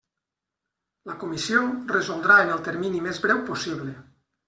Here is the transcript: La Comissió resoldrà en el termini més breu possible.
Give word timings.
La 1.09 1.17
Comissió 1.25 1.61
resoldrà 1.93 2.41
en 2.47 2.57
el 2.57 2.67
termini 2.71 3.07
més 3.11 3.25
breu 3.29 3.47
possible. 3.55 3.99